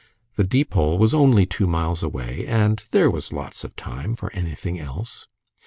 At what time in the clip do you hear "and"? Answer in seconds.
2.47-2.81